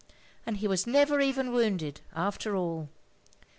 And 0.47 0.57
he 0.57 0.67
was 0.67 0.87
never 0.87 1.19
even 1.19 1.51
wounded,— 1.53 2.01
after 2.15 2.55
all!" 2.55 2.89